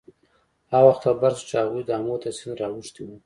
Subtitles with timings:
[0.71, 3.15] هغه وخت خبر شو چې هغوی د آمو تر سیند را اوښتي وو.